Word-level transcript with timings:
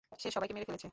সে 0.19 0.29
সবাইকে 0.31 0.53
মেরে 0.55 0.67
ফেলেছে। 0.69 0.87